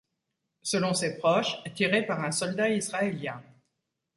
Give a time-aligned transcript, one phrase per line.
[0.63, 3.39] Selon ses proches, tirée par un soldat israélien.